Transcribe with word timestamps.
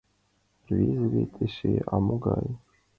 «Рвезе 0.67 1.05
вет 1.13 1.33
эше, 1.45 1.73
а 1.93 1.95
могай! 2.07 2.47